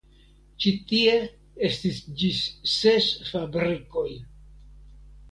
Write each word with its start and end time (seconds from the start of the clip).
Ĉi 0.63 0.69
tie 0.91 1.17
estis 1.67 1.99
ĝis 2.21 2.39
ses 2.75 3.09
fabrikoj. 3.27 4.07